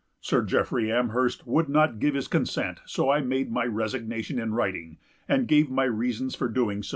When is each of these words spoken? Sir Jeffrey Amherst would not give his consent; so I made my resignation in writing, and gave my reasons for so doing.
Sir 0.19 0.41
Jeffrey 0.41 0.91
Amherst 0.91 1.45
would 1.45 1.69
not 1.69 1.99
give 1.99 2.15
his 2.15 2.27
consent; 2.27 2.79
so 2.87 3.11
I 3.11 3.19
made 3.21 3.51
my 3.51 3.65
resignation 3.65 4.39
in 4.39 4.51
writing, 4.55 4.97
and 5.29 5.47
gave 5.47 5.69
my 5.69 5.83
reasons 5.85 6.33
for 6.33 6.47
so 6.47 6.53
doing. 6.53 6.83